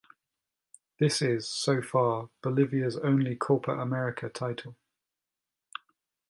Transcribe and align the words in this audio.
This 0.99 1.21
is, 1.21 1.47
so 1.47 1.79
far, 1.79 2.31
Bolivia's 2.41 2.97
only 2.97 3.35
Copa 3.35 3.73
America 3.77 4.29
title. 4.29 4.75